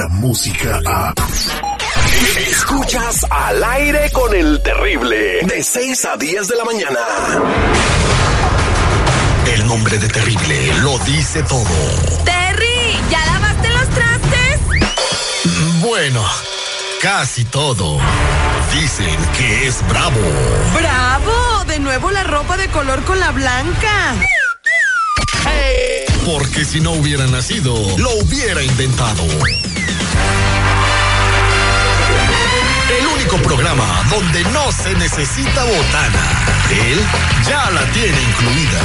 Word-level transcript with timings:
la 0.00 0.08
música 0.08 0.80
a... 0.86 1.12
Escuchas 2.48 3.26
al 3.28 3.62
aire 3.62 4.10
con 4.12 4.34
el 4.34 4.62
terrible 4.62 5.40
de 5.42 5.62
6 5.62 6.04
a 6.06 6.16
10 6.16 6.48
de 6.48 6.56
la 6.56 6.64
mañana. 6.64 7.00
El 9.52 9.66
nombre 9.66 9.98
de 9.98 10.08
terrible 10.08 10.72
lo 10.82 10.98
dice 11.00 11.42
todo. 11.42 11.64
Terry, 12.24 12.98
¿ya 13.10 13.26
lavaste 13.26 13.68
los 13.68 13.88
trastes? 13.90 14.60
Bueno, 15.82 16.24
casi 17.02 17.44
todo. 17.44 17.98
Dicen 18.72 19.18
que 19.36 19.66
es 19.66 19.86
bravo. 19.86 20.20
¡Bravo! 20.78 21.64
De 21.66 21.78
nuevo 21.78 22.10
la 22.10 22.24
ropa 22.24 22.56
de 22.56 22.68
color 22.68 23.04
con 23.04 23.20
la 23.20 23.32
blanca. 23.32 24.14
Porque 26.24 26.64
si 26.64 26.80
no 26.80 26.92
hubiera 26.92 27.26
nacido, 27.26 27.74
lo 27.98 28.10
hubiera 28.16 28.62
inventado. 28.62 29.24
Programa 33.38 33.86
donde 34.10 34.42
no 34.44 34.72
se 34.72 34.92
necesita 34.94 35.64
botana. 35.64 36.24
Él 36.70 37.00
ya 37.48 37.70
la 37.70 37.82
tiene 37.92 38.20
incluida. 38.22 38.80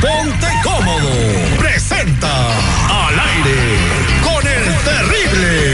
Ponte 0.00 0.46
cómodo. 0.62 1.10
Presenta 1.58 2.28
al 3.06 3.18
aire 3.18 3.78
con 4.22 4.46
el 4.46 4.74
terrible. 4.84 5.73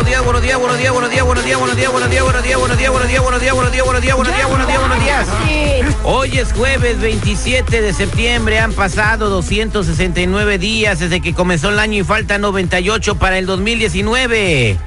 Buenos 0.00 0.08
días, 0.08 0.24
buenos 0.24 0.42
días, 0.42 0.58
buenos 0.58 0.78
días, 0.78 0.92
buenos 0.92 1.10
días, 1.10 1.24
buenos 1.24 1.44
días, 1.44 1.58
buenos 1.58 1.76
días, 1.76 1.90
buenos 1.92 2.10
días, 2.10 2.22
buenos 2.22 2.42
días, 2.42 2.58
buenos 2.58 2.78
días, 2.78 2.90
buenos 2.92 3.08
días, 3.08 3.22
buenos 3.22 3.40
días, 3.40 3.54
buenos 3.54 3.72
días, 3.72 3.84
buenos 3.84 4.02
días, 4.02 4.16
buenos 4.16 4.34
días, 4.34 4.48
buenos 4.48 4.66
días, 4.66 4.80
buenos 4.80 5.00
días. 5.04 5.28
Hoy 6.04 6.38
es 6.38 6.52
jueves 6.52 7.00
27 7.00 7.82
de 7.82 7.92
septiembre, 7.92 8.58
han 8.60 8.72
pasado 8.72 9.28
269 9.28 10.58
días 10.58 11.00
desde 11.00 11.20
que 11.20 11.34
comenzó 11.34 11.68
el 11.68 11.78
año 11.78 12.00
y 12.00 12.04
falta 12.04 12.38
98 12.38 13.16
para 13.16 13.38
el 13.38 13.46
2019. 13.46 14.78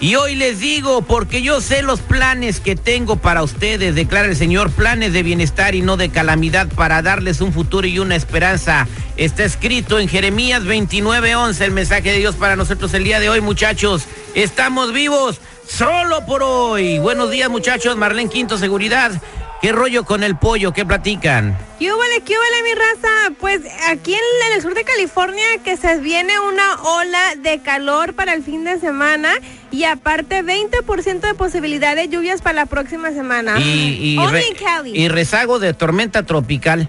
Y 0.00 0.14
hoy 0.14 0.34
les 0.34 0.60
digo, 0.60 1.02
porque 1.02 1.42
yo 1.42 1.60
sé 1.60 1.82
los 1.82 2.00
planes 2.00 2.60
que 2.60 2.74
tengo 2.74 3.16
para 3.16 3.42
ustedes, 3.42 3.94
declara 3.94 4.28
el 4.28 4.36
Señor, 4.36 4.70
planes 4.70 5.12
de 5.12 5.22
bienestar 5.22 5.74
y 5.74 5.82
no 5.82 5.98
de 5.98 6.08
calamidad 6.08 6.68
para 6.68 7.02
darles 7.02 7.42
un 7.42 7.52
futuro 7.52 7.86
y 7.86 7.98
una 7.98 8.16
esperanza. 8.16 8.88
Está 9.18 9.44
escrito 9.44 9.98
en 9.98 10.08
Jeremías 10.08 10.64
29:11, 10.64 11.60
el 11.66 11.72
mensaje 11.72 12.12
de 12.12 12.18
Dios 12.18 12.34
para 12.36 12.56
nosotros 12.56 12.94
el 12.94 13.04
día 13.04 13.20
de 13.20 13.28
hoy, 13.28 13.42
muchachos. 13.42 14.04
Estamos 14.34 14.94
vivos 14.94 15.38
solo 15.68 16.24
por 16.24 16.42
hoy. 16.42 16.98
Buenos 16.98 17.30
días, 17.30 17.50
muchachos. 17.50 17.98
Marlene 17.98 18.30
Quinto, 18.30 18.56
seguridad. 18.56 19.12
¿Qué 19.60 19.72
rollo 19.72 20.04
con 20.04 20.22
el 20.22 20.36
pollo? 20.36 20.72
¿Qué 20.72 20.86
platican? 20.86 21.56
¿Qué 21.78 21.90
vale, 21.92 22.22
qué 22.24 22.34
vale, 22.34 22.62
mi 22.62 22.74
raza? 22.74 23.34
Pues 23.38 23.60
aquí 23.90 24.14
en, 24.14 24.20
en 24.48 24.56
el 24.56 24.62
sur 24.62 24.72
de 24.74 24.84
California 24.84 25.44
que 25.62 25.76
se 25.76 25.98
viene 25.98 26.32
una 26.40 26.76
ola 26.82 27.34
de 27.42 27.58
calor 27.60 28.14
para 28.14 28.32
el 28.32 28.42
fin 28.42 28.64
de 28.64 28.80
semana 28.80 29.32
y 29.70 29.84
aparte 29.84 30.42
20% 30.42 31.20
de 31.20 31.34
posibilidad 31.34 31.94
de 31.94 32.08
lluvias 32.08 32.40
para 32.40 32.54
la 32.54 32.66
próxima 32.66 33.10
semana. 33.10 33.58
Y, 33.60 34.14
y, 34.14 34.18
Only 34.18 34.32
re- 34.40 34.48
in 34.48 34.54
Cali. 34.54 34.98
y 34.98 35.08
rezago 35.08 35.58
de 35.58 35.74
tormenta 35.74 36.22
tropical. 36.22 36.88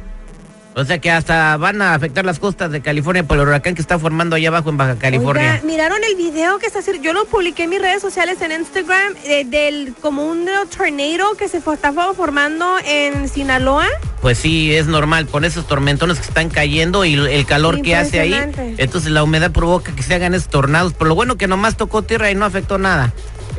O 0.74 0.86
sea 0.86 1.00
que 1.00 1.12
hasta 1.12 1.58
van 1.58 1.82
a 1.82 1.94
afectar 1.94 2.24
las 2.24 2.40
costas 2.40 2.72
de 2.72 2.82
California 2.82 3.24
por 3.24 3.38
el 3.38 3.44
huracán 3.48 3.76
que 3.76 3.82
está 3.82 4.00
formando 4.00 4.38
allá 4.38 4.48
abajo 4.48 4.70
en 4.70 4.78
Baja 4.78 4.96
California. 4.96 5.54
Oiga, 5.56 5.66
¿miraron 5.66 6.02
el 6.04 6.16
video 6.16 6.60
que 6.60 6.68
está 6.68 6.80
haciendo? 6.80 7.04
Yo 7.04 7.14
lo 7.14 7.26
publiqué 7.26 7.64
en 7.64 7.72
mis 7.72 7.82
redes 7.82 8.02
sociales 8.02 8.42
en 8.42 8.54
Instagram 8.54 9.14
eh, 9.26 9.44
del 9.46 9.94
como 10.02 10.26
un 10.26 10.46
tornado 10.70 11.36
que 11.38 11.50
se 11.50 11.58
está 11.58 11.92
formando 12.14 12.78
en 12.86 13.28
Sinaloa. 13.28 13.88
Pues 14.22 14.38
sí, 14.38 14.74
es 14.74 14.88
normal, 14.88 15.28
con 15.28 15.44
esos 15.44 15.68
tormentones 15.68 16.20
que 16.20 16.28
están 16.28 16.50
cayendo 16.50 17.04
y 17.04 17.16
el 17.16 17.46
calor 17.46 17.82
que 17.82 17.96
hace 17.96 18.20
ahí. 18.20 18.34
Entonces 18.78 19.12
la 19.12 19.24
humedad 19.24 19.52
provoca 19.52 19.94
que 19.94 20.04
se 20.04 20.14
hagan 20.14 20.34
esos 20.34 20.50
tornados. 20.50 20.94
Pero 20.94 21.10
lo 21.10 21.16
bueno 21.16 21.38
que 21.38 21.48
nomás 21.48 21.76
tocó 21.76 22.04
tierra 22.04 22.32
y 22.32 22.36
no 22.36 22.46
afectó 22.46 22.78
nada. 22.78 23.14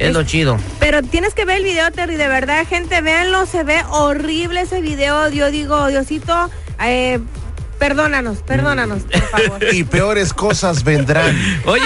Es 0.08 0.12
lo 0.12 0.22
chido. 0.24 0.58
Pero 0.80 1.02
tienes 1.02 1.34
que 1.34 1.44
ver 1.44 1.58
el 1.58 1.64
video, 1.64 1.90
Terry, 1.92 2.16
de 2.16 2.28
verdad, 2.28 2.66
gente, 2.68 3.00
véanlo, 3.00 3.46
se 3.46 3.62
ve 3.62 3.82
horrible 3.90 4.62
ese 4.62 4.80
video. 4.80 5.28
Yo 5.30 5.50
digo, 5.50 5.86
Diosito, 5.86 6.50
eh, 6.80 7.20
perdónanos, 7.78 8.38
perdónanos, 8.38 9.02
por 9.02 9.22
favor. 9.22 9.64
Y 9.72 9.84
peores 9.84 10.32
cosas 10.32 10.84
vendrán. 10.84 11.36
Oye, 11.66 11.82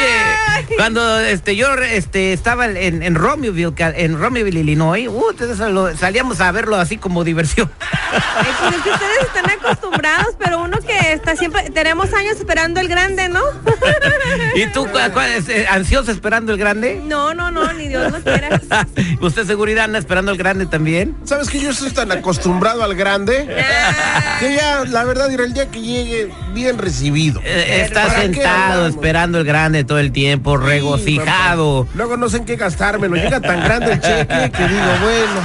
cuando 0.76 1.20
este 1.20 1.56
yo 1.56 1.72
este 1.74 2.32
estaba 2.32 2.66
en, 2.66 3.02
en 3.02 3.14
Romeoville, 3.14 3.72
en 3.78 4.18
Romeoville, 4.18 4.60
Illinois, 4.60 5.08
uh, 5.08 5.30
entonces 5.30 5.58
lo- 5.70 5.96
salíamos 5.96 6.40
a 6.40 6.50
verlo 6.52 6.76
así 6.76 6.96
como 6.96 7.24
diversión. 7.24 7.70
Ay, 7.80 8.48
pues 8.60 8.76
es 8.76 8.82
que 8.82 8.90
ustedes 8.90 9.20
están 9.22 9.50
acostumbrados, 9.50 10.34
pero 10.38 10.62
uno 10.62 10.78
que 10.78 11.12
está 11.12 11.36
siempre, 11.36 11.70
tenemos 11.70 12.12
años 12.12 12.36
esperando 12.36 12.80
el 12.80 12.88
grande, 12.88 13.28
¿no? 13.28 13.40
¿Y 14.54 14.66
tú 14.68 14.86
cuál, 14.90 15.12
cuál 15.12 15.32
es, 15.32 15.48
eh, 15.48 15.66
ansioso 15.68 16.10
esperando 16.10 16.52
el 16.52 16.58
grande? 16.58 17.00
No, 17.04 17.34
no, 17.34 17.50
no, 17.50 17.72
ni 17.72 17.88
Dios 17.88 18.10
lo 18.12 18.20
quiera. 18.22 18.60
¿Usted 19.20 19.46
seguridad 19.46 19.84
anda 19.84 19.98
esperando 19.98 20.32
el 20.32 20.38
grande 20.38 20.66
también? 20.66 21.16
¿Sabes 21.24 21.48
que 21.48 21.60
yo 21.60 21.70
estoy 21.70 21.90
tan 21.90 22.12
acostumbrado 22.12 22.82
al 22.82 22.94
grande? 22.94 23.48
Ah, 23.58 24.36
Que 24.40 24.54
ya, 24.54 24.84
la 24.84 25.04
verdad, 25.04 25.28
dirá 25.28 25.44
el 25.44 25.52
día 25.52 25.70
que 25.70 25.80
llegue 25.80 26.32
bien 26.54 26.78
recibido. 26.78 27.40
Eh, 27.44 27.82
está 27.84 28.06
¿Para 28.06 28.20
qué 28.22 28.34
sentado 28.34 28.86
esperando 28.86 29.38
el 29.38 29.44
grande 29.44 29.84
todo 29.84 29.98
el 29.98 30.12
tiempo, 30.12 30.45
regocijado. 30.54 31.88
Luego 31.94 32.16
no 32.16 32.28
sé 32.28 32.36
en 32.38 32.44
qué 32.44 32.56
gastármelo. 32.56 33.16
Llega 33.16 33.40
tan 33.40 33.64
grande 33.64 33.92
el 33.94 34.00
cheque 34.00 34.52
que 34.56 34.68
digo, 34.68 34.84
bueno, 35.02 35.40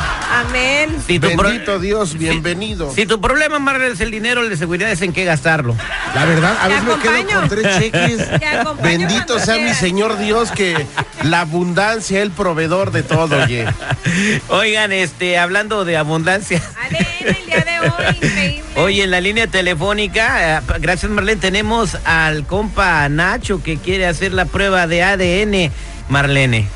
amén. 0.47 0.97
Si 1.07 1.19
tu, 1.19 1.31
pro- 1.35 1.49
bendito 1.49 1.79
Dios, 1.79 2.17
bienvenido. 2.17 2.93
si 2.93 3.05
tu 3.05 3.19
problema, 3.19 3.57
Margaret, 3.57 3.93
es 3.93 4.01
el 4.01 4.11
dinero, 4.11 4.41
el 4.41 4.49
de 4.49 4.57
seguridad 4.57 4.91
es 4.91 5.01
en 5.01 5.13
qué 5.13 5.25
gastarlo. 5.25 5.75
La 6.13 6.25
verdad, 6.25 6.55
a 6.61 6.67
veces 6.67 6.83
me 6.83 6.95
quedo 7.01 7.39
con 7.39 7.49
tres 7.49 7.79
cheques. 7.79 8.27
Bendito 8.83 9.39
sea 9.39 9.55
mi. 9.57 9.71
Señor 9.73 10.17
Dios, 10.19 10.51
que 10.51 10.85
la 11.23 11.41
abundancia, 11.41 12.21
el 12.21 12.29
proveedor 12.31 12.91
de 12.91 13.01
todo, 13.03 13.41
oye. 13.43 13.65
Oigan, 14.49 14.91
este, 14.91 15.39
hablando 15.39 15.85
de 15.85 15.95
abundancia. 15.97 16.61
ADN 16.83 17.27
el 17.37 17.45
día 17.45 17.61
de 17.61 17.79
hoy, 17.79 18.60
Hoy 18.83 18.99
en 19.01 19.11
la 19.11 19.21
línea 19.21 19.45
telefónica, 19.45 20.57
eh, 20.57 20.61
gracias 20.79 21.11
Marlene, 21.11 21.39
tenemos 21.39 21.95
al 22.03 22.47
compa 22.47 23.07
Nacho 23.09 23.61
que 23.61 23.77
quiere 23.77 24.07
hacer 24.07 24.33
la 24.33 24.45
prueba 24.45 24.87
de 24.87 25.03
ADN, 25.03 25.71
Marlene. 26.09 26.67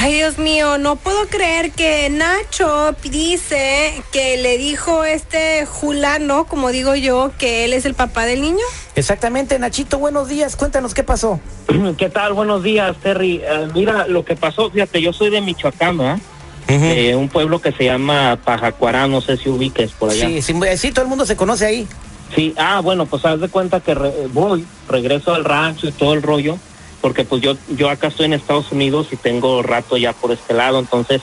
Ay, 0.00 0.14
Dios 0.14 0.38
mío, 0.38 0.78
no 0.78 0.96
puedo 0.96 1.28
creer 1.28 1.70
que 1.70 2.10
Nacho 2.10 2.96
dice 3.04 4.02
que 4.10 4.36
le 4.38 4.58
dijo 4.58 5.04
este 5.04 5.66
Julano, 5.66 6.46
como 6.46 6.72
digo 6.72 6.96
yo, 6.96 7.30
que 7.38 7.64
él 7.64 7.74
es 7.74 7.84
el 7.84 7.94
papá 7.94 8.26
del 8.26 8.40
niño. 8.40 8.64
Exactamente, 8.96 9.60
Nachito, 9.60 10.00
buenos 10.00 10.28
días. 10.28 10.56
Cuéntanos 10.56 10.94
qué 10.94 11.04
pasó. 11.04 11.38
¿Qué 11.96 12.10
tal? 12.10 12.32
Buenos 12.32 12.64
días, 12.64 12.96
Terry. 13.00 13.40
Eh, 13.44 13.68
mira, 13.72 14.08
lo 14.08 14.24
que 14.24 14.34
pasó, 14.34 14.68
fíjate, 14.68 15.00
yo 15.00 15.12
soy 15.12 15.30
de 15.30 15.40
Michoacán, 15.40 15.96
¿verdad? 15.96 16.18
De 16.66 17.14
un 17.16 17.28
pueblo 17.28 17.60
que 17.60 17.72
se 17.72 17.84
llama 17.84 18.38
Pajacuará, 18.44 19.06
no 19.06 19.20
sé 19.20 19.36
si 19.36 19.48
ubiques 19.48 19.92
por 19.92 20.10
allá. 20.10 20.26
Sí, 20.28 20.40
sí, 20.42 20.54
sí, 20.76 20.92
todo 20.92 21.02
el 21.04 21.08
mundo 21.08 21.26
se 21.26 21.36
conoce 21.36 21.66
ahí. 21.66 21.86
Sí, 22.34 22.54
ah, 22.56 22.80
bueno, 22.80 23.04
pues 23.06 23.24
haz 23.26 23.40
de 23.40 23.48
cuenta 23.48 23.80
que 23.80 23.94
re- 23.94 24.26
voy, 24.32 24.64
regreso 24.88 25.34
al 25.34 25.44
rancho 25.44 25.86
y 25.88 25.92
todo 25.92 26.14
el 26.14 26.22
rollo, 26.22 26.56
porque 27.02 27.24
pues 27.24 27.42
yo, 27.42 27.56
yo 27.76 27.90
acá 27.90 28.06
estoy 28.08 28.26
en 28.26 28.32
Estados 28.32 28.72
Unidos 28.72 29.08
y 29.12 29.16
tengo 29.16 29.62
rato 29.62 29.96
ya 29.98 30.12
por 30.14 30.32
este 30.32 30.54
lado, 30.54 30.78
entonces, 30.78 31.20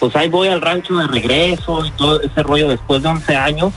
pues 0.00 0.16
ahí 0.16 0.28
voy 0.28 0.48
al 0.48 0.60
rancho 0.60 0.96
de 0.96 1.06
regreso 1.06 1.84
y 1.86 1.90
todo 1.92 2.20
ese 2.20 2.42
rollo 2.42 2.68
después 2.68 3.02
de 3.02 3.08
11 3.08 3.36
años. 3.36 3.72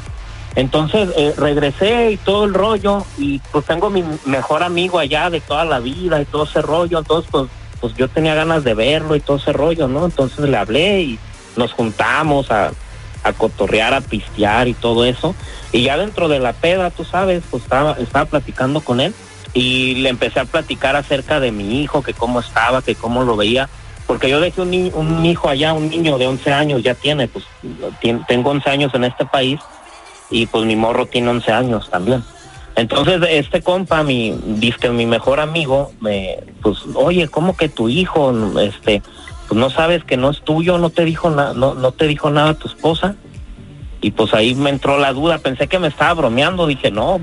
Entonces 0.55 1.07
eh, 1.15 1.33
regresé 1.37 2.11
y 2.11 2.17
todo 2.17 2.43
el 2.45 2.53
rollo 2.53 3.05
y 3.17 3.39
pues 3.53 3.63
tengo 3.65 3.89
mi 3.89 4.03
mejor 4.25 4.63
amigo 4.63 4.99
allá 4.99 5.29
de 5.29 5.39
toda 5.39 5.63
la 5.63 5.79
vida 5.79 6.21
y 6.21 6.25
todo 6.25 6.43
ese 6.43 6.61
rollo, 6.61 6.99
entonces 6.99 7.29
pues, 7.31 7.45
pues 7.81 7.95
yo 7.95 8.07
tenía 8.07 8.35
ganas 8.35 8.63
de 8.63 8.75
verlo 8.75 9.15
y 9.15 9.19
todo 9.19 9.37
ese 9.37 9.51
rollo, 9.51 9.87
¿no? 9.87 10.05
Entonces 10.05 10.47
le 10.47 10.55
hablé 10.55 11.01
y 11.01 11.19
nos 11.57 11.73
juntamos 11.73 12.51
a, 12.51 12.71
a 13.23 13.33
cotorrear, 13.33 13.93
a 13.93 14.01
pistear 14.01 14.67
y 14.67 14.73
todo 14.73 15.03
eso. 15.03 15.35
Y 15.71 15.83
ya 15.83 15.97
dentro 15.97 16.27
de 16.27 16.39
la 16.39 16.53
peda, 16.53 16.91
tú 16.91 17.03
sabes, 17.03 17.43
pues 17.49 17.63
estaba, 17.63 17.93
estaba 17.93 18.25
platicando 18.25 18.81
con 18.81 19.01
él 19.01 19.13
y 19.53 19.95
le 19.95 20.09
empecé 20.09 20.39
a 20.39 20.45
platicar 20.45 20.95
acerca 20.95 21.39
de 21.39 21.51
mi 21.51 21.81
hijo, 21.81 22.03
que 22.03 22.13
cómo 22.13 22.39
estaba, 22.39 22.81
que 22.81 22.95
cómo 22.95 23.23
lo 23.23 23.35
veía. 23.35 23.67
Porque 24.07 24.29
yo 24.29 24.39
dejé 24.39 24.61
un, 24.61 24.91
un 24.93 25.25
hijo 25.25 25.49
allá, 25.49 25.73
un 25.73 25.89
niño 25.89 26.17
de 26.17 26.27
11 26.27 26.53
años, 26.53 26.83
ya 26.83 26.95
tiene, 26.95 27.27
pues 27.27 27.45
tengo 28.27 28.49
11 28.49 28.69
años 28.69 28.93
en 28.93 29.05
este 29.05 29.25
país 29.25 29.59
y 30.29 30.45
pues 30.47 30.65
mi 30.65 30.75
morro 30.75 31.05
tiene 31.05 31.29
11 31.29 31.51
años 31.51 31.89
también. 31.89 32.23
Entonces 32.75 33.21
este 33.29 33.61
compa, 33.61 34.03
mi, 34.03 34.37
dice 34.45 34.89
mi 34.89 35.05
mejor 35.05 35.39
amigo, 35.39 35.91
me, 35.99 36.39
pues, 36.61 36.79
oye, 36.95 37.27
¿cómo 37.27 37.55
que 37.55 37.69
tu 37.69 37.89
hijo, 37.89 38.33
este, 38.59 39.01
pues 39.47 39.59
no 39.59 39.69
sabes 39.69 40.03
que 40.03 40.17
no 40.17 40.29
es 40.29 40.41
tuyo, 40.41 40.77
no 40.77 40.89
te 40.89 41.03
dijo 41.03 41.29
nada, 41.29 41.53
no, 41.53 41.73
no 41.73 41.91
te 41.91 42.07
dijo 42.07 42.29
nada 42.29 42.53
tu 42.53 42.67
esposa? 42.67 43.15
Y 43.99 44.11
pues 44.11 44.33
ahí 44.33 44.55
me 44.55 44.69
entró 44.69 44.97
la 44.97 45.13
duda, 45.13 45.37
pensé 45.39 45.67
que 45.67 45.79
me 45.79 45.89
estaba 45.89 46.13
bromeando, 46.13 46.65
dije, 46.65 46.91
no, 46.91 47.19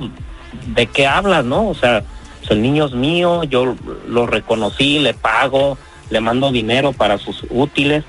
¿de 0.66 0.86
qué 0.86 1.06
hablas, 1.06 1.44
no? 1.44 1.68
O 1.68 1.74
sea, 1.74 2.04
pues, 2.40 2.50
el 2.50 2.62
niño 2.62 2.86
es 2.86 2.92
mío, 2.92 3.42
yo 3.44 3.74
lo 4.06 4.26
reconocí, 4.26 4.98
le 4.98 5.14
pago, 5.14 5.78
le 6.10 6.20
mando 6.20 6.52
dinero 6.52 6.92
para 6.92 7.18
sus 7.18 7.44
útiles 7.50 8.04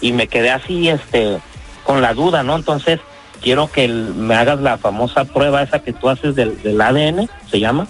y 0.00 0.12
me 0.12 0.28
quedé 0.28 0.50
así, 0.50 0.88
este, 0.88 1.38
con 1.84 2.02
la 2.02 2.14
duda, 2.14 2.42
¿no? 2.42 2.56
Entonces, 2.56 3.00
quiero 3.42 3.70
que 3.70 3.84
el- 3.84 4.14
me 4.14 4.34
hagas 4.34 4.60
la 4.60 4.78
famosa 4.78 5.24
prueba 5.24 5.62
esa 5.62 5.80
que 5.80 5.92
tú 5.92 6.08
haces 6.08 6.34
del, 6.34 6.60
del 6.62 6.80
ADN, 6.80 7.28
se 7.50 7.60
llama, 7.60 7.86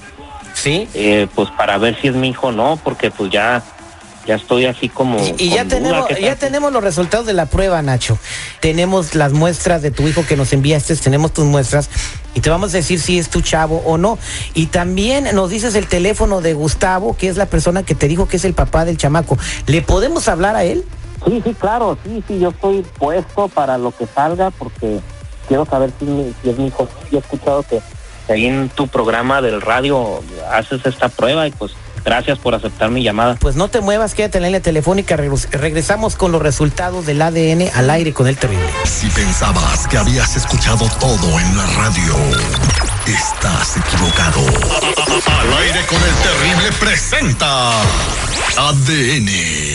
Sí. 0.55 0.89
eh, 0.95 1.27
pues 1.35 1.49
para 1.51 1.79
ver 1.79 2.01
si 2.01 2.09
es 2.09 2.15
mi 2.15 2.29
hijo 2.31 2.49
o 2.49 2.53
no, 2.53 2.79
porque 2.83 3.11
pues 3.11 3.31
ya, 3.31 3.63
ya 4.27 4.35
estoy 4.37 4.67
así 4.67 4.89
como... 4.89 5.19
Y, 5.19 5.35
y 5.39 5.49
ya 5.51 5.65
tenemos, 5.65 6.07
¿qué 6.07 6.21
ya 6.21 6.37
tenemos 6.37 6.73
los 6.73 6.83
resultados 6.85 7.27
de 7.27 7.33
la 7.33 7.47
prueba, 7.47 7.81
Nacho. 7.83 8.19
Tenemos 8.61 9.15
las 9.15 9.33
muestras 9.33 9.83
de 9.83 9.91
tu 9.91 10.07
hijo 10.09 10.25
que 10.27 10.37
nos 10.37 10.53
enviaste, 10.53 10.95
tenemos 10.97 11.33
tus 11.33 11.45
muestras 11.45 11.91
y 12.35 12.41
te 12.41 12.49
vamos 12.51 12.73
a 12.75 12.77
decir 12.79 13.01
si 13.01 13.19
es 13.19 13.29
tu 13.31 13.41
chavo 13.41 13.83
o 13.85 13.99
no. 13.99 14.19
Y 14.55 14.67
también 14.67 15.35
nos 15.35 15.51
dices 15.51 15.75
el 15.75 15.87
teléfono 15.89 16.41
de 16.41 16.55
Gustavo, 16.55 17.17
que 17.17 17.29
es 17.29 17.37
la 17.37 17.47
persona 17.47 17.83
que 17.83 17.95
te 17.95 18.07
dijo 18.09 18.29
que 18.29 18.37
es 18.37 18.45
el 18.45 18.55
papá 18.55 18.85
del 18.85 18.97
chamaco. 18.97 19.37
¿Le 19.67 19.83
podemos 19.83 20.29
hablar 20.29 20.55
a 20.55 20.65
él? 20.65 20.85
Sí, 21.27 21.41
sí, 21.45 21.55
claro, 21.55 21.97
sí, 22.05 22.23
sí, 22.27 22.39
yo 22.41 22.49
estoy 22.51 22.83
puesto 22.99 23.49
para 23.49 23.79
lo 23.79 23.91
que 23.93 24.07
salga 24.07 24.51
porque 24.51 24.99
quiero 25.49 25.65
saber 25.67 25.91
si, 25.99 26.35
es 26.49 26.59
mi 26.59 26.67
hijo. 26.69 26.89
Yo 27.11 27.19
he 27.19 27.21
escuchado 27.21 27.63
que 27.63 27.81
ahí 28.33 28.47
en 28.47 28.69
tu 28.71 28.89
programa 28.89 29.41
del 29.43 29.61
radio 29.61 30.23
haces 30.53 30.85
esta 30.87 31.09
prueba 31.09 31.47
y 31.47 31.51
pues 31.51 31.73
gracias 32.05 32.39
por 32.39 32.55
aceptar 32.55 32.91
mi 32.91 33.03
llamada. 33.03 33.37
Pues 33.41 33.55
no 33.57 33.69
te 33.69 33.81
muevas, 33.81 34.15
quédate 34.15 34.39
en 34.39 34.43
la 34.43 34.49
línea 34.49 34.61
telefónica. 34.63 35.17
regres- 35.17 35.49
Regresamos 35.51 36.17
con 36.17 36.33
los 36.33 36.43
resultados 36.43 37.07
del 37.07 37.21
ADN 37.23 37.71
al 37.75 37.91
aire 37.91 38.13
con 38.13 38.27
el 38.27 38.37
terrible. 38.37 38.67
Si 38.85 39.09
pensabas 39.09 39.87
que 39.89 39.99
habías 39.99 40.35
escuchado 40.37 40.89
todo 41.01 41.39
en 41.41 41.57
la 41.57 41.67
radio, 41.67 42.15
estás 43.07 43.77
equivocado. 43.77 44.41
Al 45.27 45.59
aire 45.63 45.85
con 45.87 45.99
el 46.03 46.15
terrible 46.23 46.73
presenta 46.81 47.71
ADN. 48.57 49.75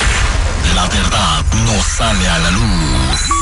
La 0.75 0.83
verdad 0.87 1.45
no 1.65 1.81
sale 1.81 2.27
a 2.27 2.37
la 2.39 2.51
luz. 2.51 3.36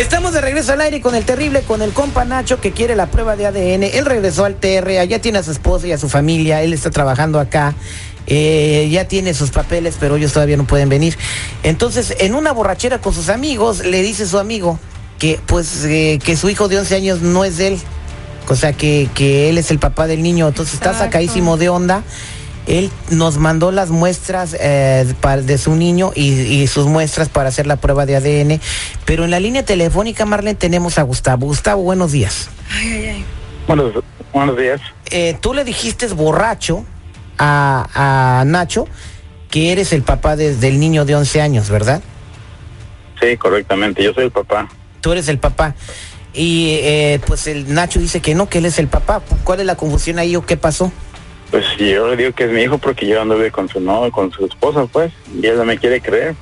Estamos 0.00 0.32
de 0.32 0.40
regreso 0.40 0.72
al 0.72 0.80
aire 0.80 1.02
con 1.02 1.14
el 1.14 1.26
terrible, 1.26 1.60
con 1.60 1.82
el 1.82 1.92
compa 1.92 2.24
Nacho 2.24 2.58
que 2.58 2.72
quiere 2.72 2.96
la 2.96 3.08
prueba 3.08 3.36
de 3.36 3.44
ADN. 3.44 3.82
Él 3.82 4.06
regresó 4.06 4.46
al 4.46 4.54
TR, 4.54 5.06
ya 5.06 5.18
tiene 5.18 5.40
a 5.40 5.42
su 5.42 5.50
esposa 5.50 5.88
y 5.88 5.92
a 5.92 5.98
su 5.98 6.08
familia, 6.08 6.62
él 6.62 6.72
está 6.72 6.90
trabajando 6.90 7.38
acá, 7.38 7.74
eh, 8.26 8.88
ya 8.90 9.06
tiene 9.06 9.34
sus 9.34 9.50
papeles, 9.50 9.98
pero 10.00 10.16
ellos 10.16 10.32
todavía 10.32 10.56
no 10.56 10.64
pueden 10.64 10.88
venir. 10.88 11.18
Entonces, 11.64 12.14
en 12.18 12.34
una 12.34 12.52
borrachera 12.52 13.02
con 13.02 13.12
sus 13.12 13.28
amigos, 13.28 13.84
le 13.84 14.02
dice 14.02 14.26
su 14.26 14.38
amigo 14.38 14.78
que 15.18 15.38
pues 15.44 15.84
eh, 15.84 16.18
que 16.24 16.34
su 16.34 16.48
hijo 16.48 16.68
de 16.68 16.78
11 16.78 16.94
años 16.94 17.20
no 17.20 17.44
es 17.44 17.58
de 17.58 17.68
él, 17.68 17.78
o 18.48 18.56
sea 18.56 18.72
que, 18.72 19.10
que 19.14 19.50
él 19.50 19.58
es 19.58 19.70
el 19.70 19.78
papá 19.78 20.06
del 20.06 20.22
niño, 20.22 20.48
entonces 20.48 20.76
está 20.76 20.94
sacadísimo 20.94 21.58
de 21.58 21.68
onda. 21.68 22.04
Él 22.70 22.90
nos 23.10 23.36
mandó 23.38 23.72
las 23.72 23.90
muestras 23.90 24.56
eh, 24.58 25.04
de 25.42 25.58
su 25.58 25.74
niño 25.74 26.12
y, 26.14 26.30
y 26.30 26.66
sus 26.68 26.86
muestras 26.86 27.28
para 27.28 27.48
hacer 27.48 27.66
la 27.66 27.76
prueba 27.76 28.06
de 28.06 28.14
ADN. 28.16 28.60
Pero 29.04 29.24
en 29.24 29.32
la 29.32 29.40
línea 29.40 29.64
telefónica, 29.64 30.24
Marlene, 30.24 30.54
tenemos 30.54 30.96
a 30.98 31.02
Gustavo. 31.02 31.46
Gustavo, 31.46 31.82
buenos 31.82 32.12
días. 32.12 32.48
Ay, 32.72 32.92
ay, 32.92 33.04
ay. 33.08 33.24
Buenos, 33.66 33.92
buenos 34.32 34.56
días. 34.56 34.80
Eh, 35.10 35.36
tú 35.40 35.52
le 35.52 35.64
dijiste 35.64 36.06
borracho 36.08 36.84
a, 37.38 38.40
a 38.40 38.44
Nacho 38.44 38.86
que 39.50 39.72
eres 39.72 39.92
el 39.92 40.02
papá 40.02 40.36
de- 40.36 40.54
del 40.54 40.78
niño 40.78 41.04
de 41.04 41.16
11 41.16 41.40
años, 41.42 41.70
¿verdad? 41.70 42.00
Sí, 43.20 43.36
correctamente. 43.36 44.02
Yo 44.02 44.12
soy 44.14 44.24
el 44.24 44.30
papá. 44.30 44.68
Tú 45.00 45.10
eres 45.10 45.26
el 45.28 45.38
papá. 45.40 45.74
Y 46.32 46.76
eh, 46.82 47.20
pues 47.26 47.48
el 47.48 47.74
Nacho 47.74 47.98
dice 47.98 48.20
que 48.20 48.36
no, 48.36 48.48
que 48.48 48.58
él 48.58 48.66
es 48.66 48.78
el 48.78 48.86
papá. 48.86 49.20
¿Cuál 49.42 49.58
es 49.58 49.66
la 49.66 49.74
confusión 49.74 50.20
ahí 50.20 50.36
o 50.36 50.46
qué 50.46 50.56
pasó? 50.56 50.92
Pues 51.50 51.64
yo 51.78 52.08
le 52.08 52.16
digo 52.16 52.32
que 52.32 52.44
es 52.44 52.50
mi 52.50 52.62
hijo 52.62 52.78
porque 52.78 53.06
yo 53.06 53.20
anduve 53.20 53.50
con 53.50 53.68
su 53.68 53.80
novio, 53.80 54.12
con 54.12 54.30
su 54.30 54.44
esposa, 54.46 54.86
pues. 54.86 55.12
Y 55.40 55.46
él 55.46 55.56
no 55.56 55.64
me 55.64 55.78
quiere 55.78 56.00
creer. 56.00 56.34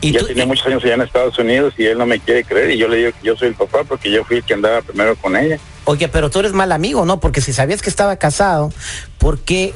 Y 0.00 0.12
ya 0.12 0.20
tú- 0.20 0.26
tiene 0.26 0.46
muchos 0.46 0.66
años 0.66 0.84
allá 0.84 0.94
en 0.94 1.00
Estados 1.02 1.38
Unidos 1.38 1.74
y 1.76 1.86
él 1.86 1.98
no 1.98 2.06
me 2.06 2.20
quiere 2.20 2.44
creer. 2.44 2.70
Y 2.70 2.78
yo 2.78 2.88
le 2.88 2.98
digo 2.98 3.10
que 3.12 3.26
yo 3.26 3.36
soy 3.36 3.48
el 3.48 3.54
papá 3.54 3.84
porque 3.84 4.10
yo 4.10 4.24
fui 4.24 4.36
el 4.36 4.44
que 4.44 4.54
andaba 4.54 4.82
primero 4.82 5.16
con 5.16 5.34
ella. 5.36 5.58
Oye, 5.86 6.08
pero 6.08 6.28
tú 6.30 6.40
eres 6.40 6.52
mal 6.52 6.70
amigo, 6.72 7.04
¿no? 7.06 7.18
Porque 7.20 7.40
si 7.40 7.52
sabías 7.52 7.80
que 7.82 7.88
estaba 7.90 8.16
casado, 8.16 8.70
¿por 9.16 9.38
qué, 9.40 9.72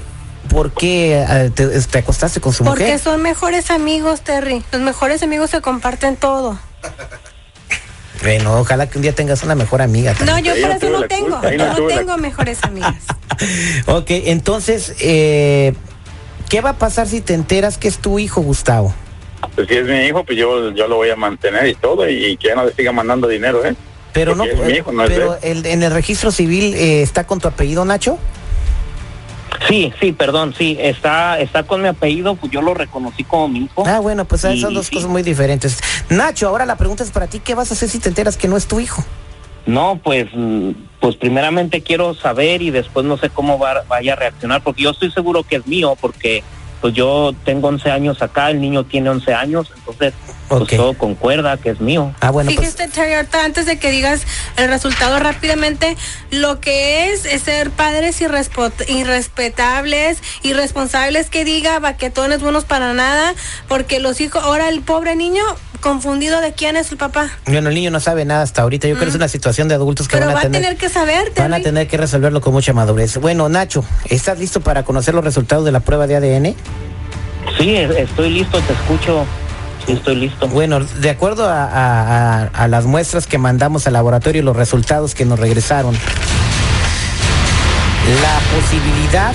por 0.51 0.71
qué 0.73 1.25
eh, 1.29 1.51
te, 1.55 1.67
te 1.81 1.99
acostaste 1.99 2.41
con 2.41 2.53
su 2.53 2.63
Porque 2.63 2.85
mujer? 2.85 2.99
son 2.99 3.23
mejores 3.23 3.71
amigos, 3.71 4.21
Terry. 4.21 4.63
Los 4.71 4.83
mejores 4.83 5.23
amigos 5.23 5.51
se 5.51 5.61
comparten 5.63 6.17
todo. 6.17 6.59
Bueno, 8.23 8.61
ojalá 8.61 8.89
que 8.89 8.99
un 8.99 9.03
día 9.03 9.15
tengas 9.15 9.43
una 9.43 9.55
mejor 9.55 9.83
amiga. 9.83 10.15
No, 10.25 10.39
yo 10.39 10.55
por 10.61 10.71
eso 10.71 10.91
no 10.91 11.03
tengo. 11.03 11.41
culpa, 11.41 11.51
no 11.57 11.87
tengo 11.87 12.17
mejores 12.19 12.63
amigas. 12.63 12.97
Ok, 13.87 14.07
entonces, 14.11 14.95
eh, 15.01 15.75
¿qué 16.49 16.61
va 16.61 16.71
a 16.71 16.79
pasar 16.79 17.09
si 17.09 17.21
te 17.21 17.35
enteras 17.35 17.77
que 17.77 17.89
es 17.89 17.99
tu 17.99 18.21
hijo, 18.21 18.41
Gustavo? 18.41 18.95
Pues 19.57 19.67
si 19.67 19.75
es 19.75 19.85
mi 19.85 20.07
hijo, 20.07 20.23
pues 20.23 20.39
yo, 20.39 20.71
yo 20.73 20.87
lo 20.87 20.97
voy 20.97 21.11
a 21.11 21.17
mantener 21.17 21.67
y 21.67 21.75
todo. 21.75 22.09
Y, 22.09 22.37
que 22.37 22.49
ya 22.49 22.55
no 22.55 22.67
le 22.67 22.73
siga 22.75 22.93
mandando 22.93 23.27
dinero, 23.27 23.65
¿eh? 23.65 23.75
Pero 24.13 24.37
no, 24.37 24.45
es 24.45 24.57
mi 24.61 24.75
hijo, 24.75 24.93
no 24.93 25.03
es 25.03 25.11
pero 25.11 25.39
el, 25.43 25.67
en 25.67 25.83
el 25.83 25.91
registro 25.91 26.31
civil 26.31 26.75
eh, 26.75 27.03
está 27.03 27.25
con 27.27 27.41
tu 27.41 27.49
apellido, 27.49 27.85
Nacho. 27.85 28.19
Sí, 29.73 29.91
sí, 29.99 30.13
perdón, 30.13 30.55
sí, 30.59 30.77
está, 30.79 31.41
está 31.41 31.63
con 31.63 31.81
mi 31.81 31.89
apellido, 31.89 32.37
pues 32.37 32.53
yo 32.53 32.61
lo 32.61 32.75
reconocí 32.75 33.25
como 33.25 33.49
mi 33.49 33.61
hijo. 33.61 33.85
Ah, 33.87 34.01
bueno, 34.01 34.27
pues 34.27 34.45
Y- 34.45 34.61
son 34.61 34.75
dos 34.75 34.89
sí. 34.89 34.97
cosas 34.97 35.09
muy 35.09 35.23
diferentes. 35.23 35.79
Nacho, 36.11 36.47
ahora 36.47 36.67
la 36.67 36.77
pregunta 36.77 37.03
es 37.03 37.11
para 37.11 37.27
ti, 37.27 37.39
¿qué 37.39 37.55
vas 37.55 37.71
a 37.71 37.75
hacer 37.75 37.89
si 37.89 37.99
te 37.99 38.11
enteras 38.11 38.37
que 38.37 38.49
no 38.49 38.59
es 38.59 38.67
tu 38.67 38.81
hijo? 38.81 39.03
No, 39.65 39.99
pues, 40.05 40.27
pues 41.01 41.17
primeramente 41.17 41.81
quiero 41.81 42.13
saber 42.13 42.61
y 42.61 42.71
después 42.71 43.07
no 43.07 43.17
sé 43.17 43.31
cómo 43.31 43.59
va- 43.59 43.83
vaya 43.89 44.13
a 44.13 44.17
reaccionar, 44.17 44.63
porque 44.63 44.83
yo 44.83 44.91
estoy 44.91 45.11
seguro 45.11 45.43
que 45.43 45.57
es 45.57 45.67
mío, 45.67 45.97
porque 45.99 46.43
pues 46.83 46.93
yo 46.95 47.33
tengo 47.45 47.69
11 47.69 47.91
años 47.91 48.21
acá, 48.21 48.51
el 48.51 48.61
niño 48.61 48.85
tiene 48.85 49.09
11 49.09 49.33
años, 49.33 49.73
entonces 49.75 50.13
pues 50.49 50.63
Ok. 50.63 50.73
todo 50.77 50.93
concuerda 50.95 51.57
que 51.57 51.71
es 51.71 51.81
mío. 51.81 52.13
Ah, 52.21 52.31
bueno, 52.31 52.51
pues 52.55 52.75
Fíjate, 52.75 52.93
Terry, 52.93 53.15
ahorita 53.15 53.45
antes 53.45 53.65
de 53.65 53.79
que 53.79 53.91
digas 53.91 54.27
el 54.57 54.69
resultado 54.69 55.19
rápidamente, 55.19 55.97
lo 56.31 56.61
que 56.61 57.11
es, 57.11 57.25
es 57.25 57.43
ser 57.43 57.71
padres 57.71 58.21
irrespetables, 58.21 60.19
irresponsables, 60.43 61.31
que 61.31 61.45
diga 61.45 61.79
baquetones 61.79 62.43
buenos 62.43 62.65
para 62.65 62.93
nada, 62.93 63.35
porque 63.69 64.01
los 64.01 64.21
hijos, 64.21 64.43
ahora 64.43 64.69
el 64.69 64.83
pobre 64.83 65.17
niño 65.17 65.43
confundido 65.83 66.41
de 66.41 66.53
quién 66.55 66.77
es 66.77 66.91
el 66.91 66.97
papá. 66.97 67.29
bueno, 67.45 67.69
el 67.69 67.75
niño 67.75 67.91
no 67.91 68.01
sabe 68.01 68.25
nada 68.25 68.41
hasta 68.43 68.63
ahorita. 68.63 68.89
Yo 68.89 68.95
creo 68.95 69.05
que 69.05 69.11
es 69.11 69.17
una 69.17 69.29
situación 69.29 69.69
de 69.69 69.75
adultos 69.75 70.09
que 70.09 70.17
Mm. 70.17 70.19
Pero 70.21 70.27
van 70.29 70.37
va 70.37 70.39
a 70.41 70.43
tener, 70.45 70.63
tener 70.63 70.77
que 70.79 70.89
saber, 70.89 71.31
van 71.37 71.53
a 71.53 71.61
tener 71.61 71.87
que 71.89 71.99
resolverlo 71.99 72.41
con 72.41 72.55
mucha 72.55 72.73
madurez. 72.73 73.19
Bueno, 73.19 73.49
Nacho, 73.51 73.85
¿estás 74.09 74.39
listo 74.39 74.61
para 74.63 74.85
conocer 74.85 75.13
los 75.15 75.23
resultados 75.25 75.65
de 75.67 75.73
la 75.73 75.81
prueba 75.81 76.07
de 76.07 76.17
ADN? 76.17 76.55
Sí, 77.59 77.75
estoy 77.77 78.31
listo, 78.31 78.59
te 78.61 78.73
escucho, 78.73 79.27
sí 79.85 79.93
estoy 79.93 80.15
listo. 80.17 80.49
Bueno, 80.49 80.81
de 80.81 81.11
acuerdo 81.11 81.49
a, 81.49 81.65
a- 81.65 82.43
a- 82.45 82.47
a 82.47 82.69
las 82.69 82.87
muestras 82.87 83.27
que 83.27 83.37
mandamos 83.39 83.87
al 83.87 83.93
laboratorio 83.95 84.41
y 84.41 84.45
los 84.45 84.57
resultados 84.57 85.15
que 85.15 85.25
nos 85.25 85.39
regresaron, 85.41 85.95
la 88.23 88.41
posibilidad 88.61 89.35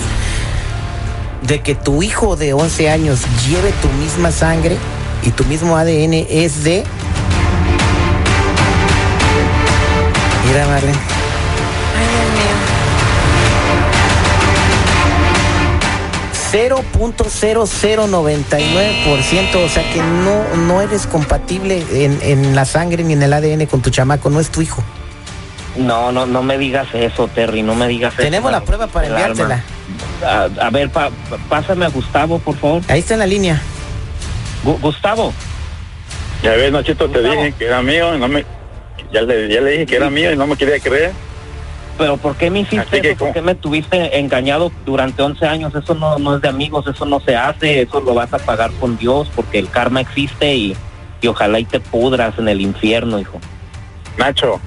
de 1.44 1.62
que 1.62 1.76
tu 1.76 2.02
hijo 2.04 2.36
de 2.36 2.54
11 2.54 2.90
años 2.90 3.20
lleve 3.48 3.72
tu 3.82 3.88
misma 3.90 4.32
sangre 4.32 4.78
y 5.28 5.32
tu 5.32 5.44
mismo 5.46 5.76
ADN 5.76 6.14
es 6.30 6.64
de... 6.64 6.84
Mira, 10.48 10.66
Marlene. 10.68 10.98
Ay, 11.98 12.08
Dios 12.14 12.32
mío. 12.34 12.56
0.0099%, 18.48 19.66
o 19.66 19.70
sea 19.70 19.84
que 19.94 20.02
no, 20.02 20.44
no 20.66 20.82
eres 20.82 21.06
compatible 21.08 21.84
en, 21.92 22.18
en 22.22 22.56
la 22.56 22.64
sangre 22.66 23.04
ni 23.04 23.14
en 23.14 23.24
el 23.24 23.34
ADN 23.34 23.66
con 23.66 23.82
tu 23.82 23.90
chamaco, 23.90 24.30
no 24.30 24.40
es 24.40 24.50
tu 24.50 24.62
hijo. 24.62 24.82
No, 25.76 26.12
no, 26.12 26.26
no 26.26 26.42
me 26.42 26.58
digas 26.58 26.88
eso, 26.94 27.28
Terry, 27.28 27.62
no 27.64 27.76
me 27.76 27.88
digas 27.88 28.14
eso. 28.14 28.24
Tenemos 28.24 28.52
la 28.52 28.62
prueba 28.62 28.88
para 28.88 29.08
enviártela. 29.08 29.62
A, 30.26 30.48
a 30.66 30.70
ver, 30.72 30.90
pa- 30.90 31.12
pásame 31.50 31.86
a 31.86 31.90
Gustavo, 31.90 32.40
por 32.40 32.56
favor. 32.58 32.82
Ahí 32.88 33.00
está 33.00 33.14
en 33.14 33.20
la 33.20 33.28
línea. 33.28 33.62
Gu- 34.68 34.80
Gustavo, 34.82 35.34
Ya 36.44 36.52
ves, 36.52 36.72
Nachito, 36.72 37.10
te 37.10 37.20
Gustavo. 37.22 37.42
dije 37.42 37.54
que 37.58 37.66
era 37.66 37.82
mío 37.82 38.14
y 38.16 38.20
no 38.20 38.28
me... 38.28 38.46
Ya 39.12 39.22
le, 39.22 39.48
ya 39.48 39.62
le 39.62 39.72
dije 39.72 39.86
que 39.86 39.96
era 39.96 40.10
mío 40.10 40.32
y 40.34 40.36
no 40.36 40.46
me 40.46 40.58
quería 40.58 40.80
creer. 40.80 41.12
pero 41.98 42.18
¿por 42.18 42.36
qué 42.36 42.50
me 42.52 42.60
hiciste 42.60 43.00
que, 43.02 43.12
eso? 43.12 43.20
¿Por 43.26 43.34
qué 43.34 43.42
me 43.42 43.56
tuviste 43.56 44.20
engañado 44.20 44.72
durante 44.86 45.22
11 45.24 45.46
años? 45.48 45.74
Eso 45.74 45.96
no, 45.96 46.20
no 46.20 46.36
es 46.36 46.42
de 46.42 46.50
amigos, 46.50 46.86
eso 46.88 47.06
no 47.06 47.20
se 47.22 47.36
hace, 47.36 47.82
eso 47.84 48.02
lo 48.02 48.14
vas 48.14 48.34
a 48.34 48.38
pagar 48.40 48.72
con 48.80 48.98
Dios 48.98 49.32
porque 49.36 49.60
el 49.60 49.70
karma 49.70 50.02
existe 50.02 50.54
y, 50.54 50.76
y 51.22 51.28
ojalá 51.28 51.60
y 51.60 51.66
te 51.66 51.80
pudras 51.80 52.38
en 52.38 52.50
el 52.50 52.60
infierno, 52.62 53.18
hijo. 53.20 53.40
Nacho, 54.18 54.60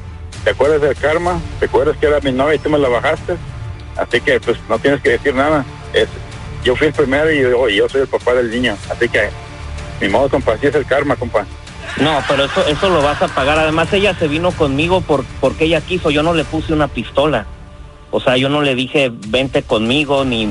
¿te 0.45 0.50
acuerdas 0.50 0.80
del 0.80 0.97
karma? 0.97 1.38
¿Te 1.61 1.66
acuerdas 1.66 1.97
que 1.99 2.07
era 2.07 2.19
mi 2.21 2.33
novia 2.33 2.54
y 2.54 2.59
tú 2.59 2.71
me 2.71 2.78
la 2.78 2.88
bajaste? 2.88 3.37
Así 3.97 4.21
que 4.23 4.40
pues 4.40 4.57
no 4.69 4.78
tienes 4.78 5.02
que 5.02 5.11
decir 5.11 5.35
nada. 5.35 5.64
Es, 5.92 6.09
yo 6.64 6.75
fui 6.76 6.87
el 6.87 6.92
primero 6.95 7.30
y 7.30 7.42
yo, 7.42 7.69
y 7.69 7.76
yo 7.76 7.88
soy 7.88 8.00
el 8.02 8.09
papá 8.09 8.33
del 8.35 8.50
niño. 8.50 8.76
Así 8.90 9.09
que, 9.09 9.28
mi 10.00 10.09
modo, 10.09 10.28
compa, 10.28 10.52
así 10.52 10.66
es 10.66 10.75
el 10.75 10.87
karma, 10.87 11.16
compa. 11.16 11.47
No, 12.00 12.23
pero 12.28 12.45
eso, 12.45 12.66
eso 12.66 12.88
lo 12.88 13.02
vas 13.02 13.21
a 13.21 13.28
pagar. 13.28 13.59
Además, 13.59 13.92
ella 13.92 14.14
se 14.14 14.28
vino 14.28 14.52
conmigo 14.52 15.00
por, 15.00 15.25
porque 15.40 15.64
ella 15.64 15.80
quiso. 15.80 16.11
Yo 16.11 16.23
no 16.23 16.35
le 16.35 16.45
puse 16.45 16.73
una 16.73 16.88
pistola. 16.88 17.47
O 18.11 18.21
sea, 18.21 18.37
yo 18.37 18.49
no 18.49 18.62
le 18.62 18.75
dije, 18.75 19.11
vente 19.12 19.62
conmigo, 19.62 20.25
ni, 20.25 20.50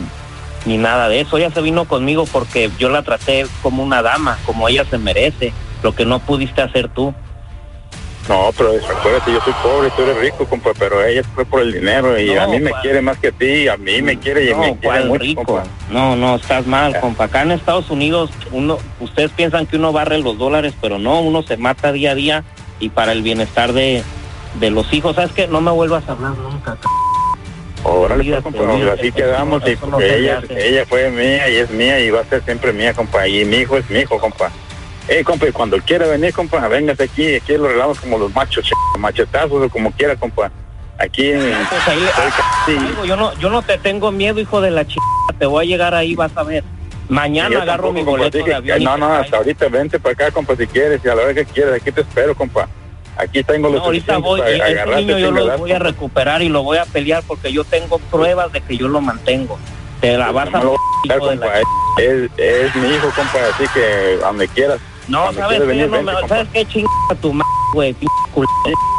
ni 0.65 0.77
nada 0.77 1.09
de 1.09 1.21
eso. 1.21 1.37
Ella 1.37 1.51
se 1.51 1.61
vino 1.61 1.85
conmigo 1.85 2.25
porque 2.31 2.69
yo 2.77 2.89
la 2.89 3.03
traté 3.03 3.47
como 3.61 3.83
una 3.83 4.01
dama, 4.01 4.37
como 4.45 4.67
ella 4.67 4.85
se 4.85 4.97
merece. 4.97 5.53
Lo 5.81 5.95
que 5.95 6.05
no 6.05 6.19
pudiste 6.19 6.61
hacer 6.61 6.89
tú. 6.89 7.13
No, 8.29 8.51
pero 8.55 8.73
acuérdate, 8.97 9.33
yo 9.33 9.41
soy 9.41 9.53
pobre, 9.63 9.89
tú 9.97 10.03
eres 10.03 10.17
rico, 10.19 10.45
compa, 10.45 10.69
pero 10.77 11.03
ella 11.03 11.23
fue 11.33 11.43
por 11.45 11.61
el 11.61 11.73
dinero 11.73 12.17
y 12.19 12.27
No, 12.35 12.41
a 12.43 12.47
mí 12.47 12.59
me 12.59 12.69
pa- 12.69 12.81
quiere 12.81 13.01
más 13.01 13.17
que 13.17 13.29
a 13.29 13.31
ti, 13.31 13.67
a 13.67 13.75
mí 13.75 14.03
me 14.03 14.17
quiere 14.19 14.45
y 14.45 14.49
No, 14.51 14.57
me 14.59 14.65
quiere 14.67 14.79
¿cuál 14.83 15.07
mucho, 15.07 15.19
rico? 15.23 15.43
compa. 15.43 15.63
No, 15.89 16.15
no, 16.15 16.35
estás 16.35 16.67
mal, 16.67 16.97
compa. 16.99 17.23
Acá 17.23 17.41
en 17.41 17.51
Estados 17.53 17.89
Unidos, 17.89 18.29
uno, 18.51 18.77
ustedes 18.99 19.31
piensan 19.31 19.65
que 19.65 19.77
uno 19.77 19.91
barre 19.91 20.19
los 20.19 20.37
dólares, 20.37 20.73
pero 20.79 20.99
no, 20.99 21.21
uno 21.21 21.41
se 21.41 21.57
mata 21.57 21.91
día 21.91 22.11
a 22.11 22.15
día 22.15 22.43
y 22.79 22.89
para 22.89 23.13
el 23.13 23.23
bienestar 23.23 23.73
de, 23.73 24.03
de 24.59 24.69
los 24.69 24.93
hijos. 24.93 25.15
¿Sabes 25.15 25.31
qué? 25.31 25.47
No 25.47 25.59
me 25.59 25.71
vuelvas 25.71 26.07
a 26.07 26.11
hablar 26.11 26.37
nunca. 26.37 26.73
c- 26.73 26.87
Órale, 27.83 28.23
pues, 28.25 28.43
compa, 28.43 28.59
así 28.93 29.11
quedamos 29.11 29.63
y 29.65 29.77
no 29.87 29.99
ella, 30.01 30.41
ella 30.49 30.85
fue 30.85 31.09
mía 31.09 31.49
y 31.49 31.55
es 31.55 31.71
mía 31.71 31.99
y 31.99 32.11
va 32.11 32.19
a 32.21 32.25
ser 32.25 32.43
siempre 32.43 32.73
mía, 32.73 32.93
compa, 32.93 33.27
y 33.27 33.43
mi 33.45 33.55
hijo 33.57 33.77
es 33.77 33.89
mi 33.89 33.99
hijo, 34.01 34.19
compa. 34.19 34.51
Eh, 35.09 35.23
compa, 35.23 35.47
cuando 35.51 35.77
quiera 35.79 36.05
venir, 36.05 36.31
compa, 36.33 36.67
véngase 36.67 37.03
aquí, 37.03 37.35
aquí 37.35 37.57
lo 37.57 37.65
arreglamos 37.65 37.99
como 37.99 38.17
los 38.19 38.33
machos, 38.33 38.63
ch- 38.65 38.97
machetazos 38.99 39.51
o 39.65 39.69
como 39.69 39.91
quiera, 39.91 40.15
compa. 40.15 40.51
Aquí 40.99 41.31
en... 41.31 41.39
Pues 41.39 41.87
ahí 41.87 41.99
le- 41.99 42.09
Sí. 42.65 43.07
Yo 43.07 43.15
no, 43.15 43.33
yo 43.39 43.49
no 43.49 43.61
te 43.63 43.77
tengo 43.79 44.11
miedo, 44.11 44.39
hijo 44.39 44.61
de 44.61 44.69
la 44.69 44.85
chica. 44.85 45.01
Te 45.39 45.45
voy 45.45 45.65
a 45.65 45.67
llegar 45.67 45.95
ahí, 45.95 46.13
vas 46.15 46.31
a 46.35 46.43
ver. 46.43 46.63
Mañana 47.07 47.49
Yo 47.49 47.61
agarro 47.61 47.91
mi 47.91 48.01
tampoco, 48.01 48.17
boleto 48.17 48.43
de 48.45 48.53
avión. 48.53 48.83
No, 48.83 48.97
no, 48.97 49.11
hasta 49.13 49.37
ahorita 49.37 49.67
vente 49.69 49.99
para 49.99 50.13
acá, 50.13 50.31
compa, 50.31 50.55
si 50.55 50.67
quieres, 50.67 51.01
y 51.03 51.07
a 51.09 51.15
la 51.15 51.23
hora 51.23 51.33
que 51.33 51.45
quieras, 51.45 51.73
aquí 51.75 51.91
te 51.91 52.01
espero, 52.01 52.35
compa. 52.35 52.67
Aquí 53.17 53.43
tengo 53.43 53.67
los 53.69 53.79
No, 53.79 53.85
ahorita 53.85 54.17
voy, 54.19 54.39
para 54.41 54.51
ese 54.51 54.63
agarrarte 54.63 55.01
niño 55.01 55.17
yo 55.17 55.31
lo 55.31 55.57
voy 55.57 55.71
a 55.71 55.79
recuperar 55.79 56.41
y 56.43 56.49
lo 56.49 56.61
voy 56.63 56.77
a 56.77 56.85
pelear 56.85 57.23
porque 57.27 57.51
yo 57.51 57.63
tengo 57.63 57.97
pruebas 57.97 58.51
de 58.53 58.61
que 58.61 58.77
yo 58.77 58.87
lo 58.87 59.01
mantengo. 59.01 59.57
Te 60.01 60.17
la 60.17 60.31
vas 60.31 60.53
a... 60.53 60.59
No 60.63 60.75
la 61.05 61.17
compa, 61.17 61.47
es, 61.97 62.29
es 62.37 62.75
mi 62.75 62.89
hijo, 62.93 63.09
compa, 63.15 63.39
así 63.53 63.65
que 63.73 64.17
donde 64.21 64.47
quieras. 64.49 64.77
No, 65.09 65.33
¿sabes 65.33 65.65
venir, 65.65 65.87
No 65.89 65.97
vente, 65.97 66.11
me-. 66.21 66.27
¿Sabes 66.27 66.47
qué? 66.53 66.65
Chinga 66.65 66.87
tu 67.21 67.33
madre, 67.33 67.49
güey. 67.73 67.95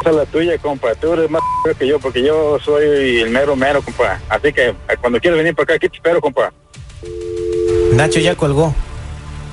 Esa 0.01 0.11
es 0.11 0.17
la 0.17 0.27
tuya, 0.27 0.59
compa. 0.59 0.95
Tú 0.97 1.13
eres 1.13 1.31
más 1.31 1.41
que 1.79 1.87
yo 1.87 1.99
porque 1.99 2.23
yo 2.23 2.59
soy 2.65 3.19
el 3.21 3.31
mero 3.31 3.55
mero, 3.57 3.81
compa. 3.83 4.21
Así 4.29 4.53
que 4.53 4.69
eh, 4.69 4.75
cuando 5.01 5.21
quieras 5.21 5.39
venir 5.39 5.55
para 5.55 5.65
acá, 5.65 5.75
aquí 5.75 5.89
te 5.89 5.97
espero, 5.97 6.21
compa. 6.21 6.53
Nacho 7.93 8.19
ya 8.21 8.35
colgó. 8.35 8.75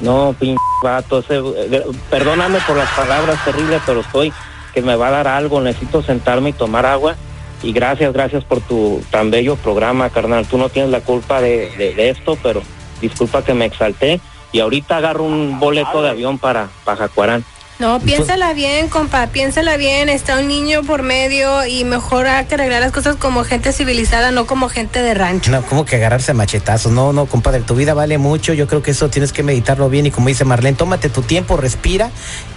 No, 0.02 0.36
pinche 0.40 0.60
vato, 0.84 1.20
ese, 1.20 1.38
eh, 1.40 1.84
perdóname 2.10 2.60
por 2.68 2.78
las 2.78 2.90
palabras 2.92 3.44
terribles, 3.44 3.82
pero 3.86 4.02
estoy 4.02 4.32
que 4.74 4.82
me 4.84 4.96
va 4.96 5.08
a 5.08 5.12
dar 5.12 5.28
algo, 5.28 5.60
necesito 5.60 6.04
sentarme 6.04 6.50
y 6.50 6.54
tomar 6.54 6.86
agua. 6.86 7.16
Y 7.64 7.72
gracias, 7.74 8.14
gracias 8.14 8.44
por 8.44 8.62
tu 8.62 9.02
tan 9.10 9.32
bello 9.32 9.56
programa, 9.56 10.12
carnal. 10.12 10.46
Tú 10.46 10.60
no 10.60 10.70
tienes 10.70 10.92
la 10.92 11.02
culpa 11.02 11.42
de, 11.42 11.72
de- 11.78 11.96
de 11.96 12.10
esto, 12.10 12.38
pero 12.44 12.62
disculpa 13.02 13.44
que 13.44 13.56
me 13.56 13.66
exalté. 13.66 14.20
Y 14.52 14.60
ahorita 14.60 14.98
agarro 14.98 15.24
un 15.24 15.60
boleto 15.60 16.02
de 16.02 16.10
avión 16.10 16.38
para 16.38 16.68
Pajacuarán. 16.86 17.44
No, 17.80 18.00
piénsala 18.00 18.54
bien, 18.54 18.88
compa, 18.90 19.28
piénsala 19.28 19.78
bien. 19.78 20.10
Está 20.10 20.40
un 20.40 20.48
niño 20.48 20.82
por 20.82 21.04
medio 21.04 21.64
y 21.68 21.84
mejor 21.84 22.26
hay 22.26 22.46
que 22.46 22.56
arreglar 22.56 22.82
las 22.82 22.92
cosas 22.92 23.18
como 23.18 23.44
gente 23.44 23.72
civilizada, 23.72 24.32
no 24.32 24.48
como 24.48 24.68
gente 24.68 25.04
de 25.04 25.14
rancho. 25.14 25.52
No, 25.52 25.62
como 25.62 25.86
que 25.86 25.98
agarrarse 25.98 26.32
a 26.32 26.34
machetazos. 26.34 26.92
No, 26.92 27.14
no, 27.14 27.28
compadre, 27.28 27.60
tu 27.60 27.76
vida 27.76 27.94
vale 27.94 28.18
mucho. 28.18 28.54
Yo 28.54 28.66
creo 28.66 28.82
que 28.82 28.90
eso 28.92 29.10
tienes 29.10 29.32
que 29.32 29.44
meditarlo 29.44 29.90
bien. 29.92 30.08
Y 30.08 30.12
como 30.12 30.28
dice 30.30 30.44
Marlene, 30.44 30.76
tómate 30.76 31.10
tu 31.10 31.22
tiempo, 31.22 31.56
respira 31.56 32.10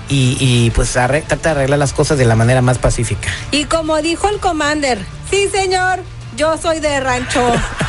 y, 0.08 0.38
y 0.40 0.70
pues 0.70 0.96
arre- 0.96 1.22
trata 1.26 1.50
de 1.50 1.60
arreglar 1.60 1.78
las 1.78 1.92
cosas 1.92 2.16
de 2.16 2.24
la 2.24 2.34
manera 2.34 2.62
más 2.62 2.78
pacífica. 2.78 3.28
Y 3.50 3.64
como 3.64 4.00
dijo 4.00 4.26
el 4.30 4.38
commander, 4.38 4.98
sí, 5.30 5.48
señor, 5.52 5.98
yo 6.38 6.56
soy 6.56 6.80
de 6.80 6.98
rancho. 6.98 7.42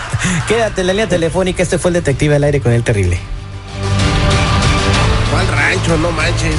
Quédate 0.50 0.82
en 0.82 0.88
la 0.88 0.94
línea 0.94 1.08
telefónica. 1.08 1.64
Este 1.64 1.78
fue 1.78 1.92
el 1.92 1.94
detective 1.94 2.36
al 2.36 2.44
aire 2.44 2.60
con 2.60 2.74
el 2.74 2.84
terrible. 2.84 3.20
¿Cuál 5.32 5.48
rancho? 5.48 5.98
No 5.98 6.12
manches. 6.12 6.56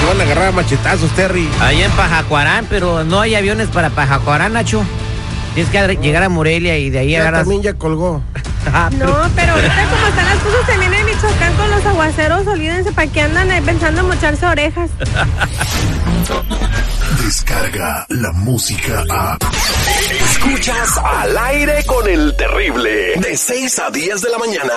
Se 0.00 0.06
van 0.06 0.20
a 0.20 0.24
agarrar 0.24 0.48
a 0.48 0.52
machetazos, 0.52 1.10
Terry. 1.12 1.48
Ahí 1.60 1.82
en 1.82 1.90
Pajacuarán, 1.92 2.66
pero 2.68 3.04
no 3.04 3.20
hay 3.20 3.34
aviones 3.34 3.68
para 3.68 3.90
Pajacuarán, 3.90 4.52
Nacho. 4.52 4.84
Tienes 5.54 5.70
que 5.72 5.96
llegar 6.02 6.22
a 6.24 6.28
Morelia 6.28 6.76
y 6.78 6.90
de 6.90 6.98
ahí 7.00 7.10
Ya 7.12 7.20
agarras. 7.20 7.42
también 7.42 7.62
ya 7.62 7.74
colgó. 7.74 8.22
Ah, 8.72 8.88
pero- 8.90 9.06
No, 9.06 9.28
pero 9.36 9.52
ahorita 9.52 9.74
como 9.90 10.06
están 10.06 10.24
las 10.24 10.38
cosas 10.38 10.66
también 10.66 10.94
en 10.94 11.04
Michoacán 11.04 11.52
con 11.54 11.70
los 11.70 11.84
aguaceros, 11.84 12.46
olvídense 12.46 12.92
para 12.92 13.12
que 13.12 13.20
andan 13.20 13.50
ahí 13.50 13.60
pensando 13.60 14.00
en 14.00 14.08
mocharse 14.08 14.46
orejas. 14.46 14.88
Descarga 17.22 18.06
la 18.08 18.32
música 18.32 19.04
a. 19.10 19.36
Escuchas 20.30 20.96
al 20.98 21.36
aire 21.36 21.84
con 21.86 22.08
el 22.08 22.34
terrible. 22.38 23.12
De 23.20 23.36
6 23.36 23.78
a 23.80 23.90
10 23.90 24.22
de 24.22 24.30
la 24.30 24.38
mañana. 24.38 24.72